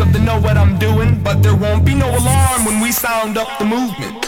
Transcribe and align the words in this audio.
of 0.00 0.12
the 0.12 0.18
know 0.18 0.38
what 0.40 0.56
I'm 0.56 0.78
doing, 0.78 1.22
but 1.22 1.42
there 1.42 1.54
won't 1.54 1.84
be 1.84 1.94
no 1.94 2.08
alarm 2.08 2.64
when 2.66 2.80
we 2.80 2.92
sound 2.92 3.38
up 3.38 3.58
the 3.58 3.64
movement. 3.64 4.25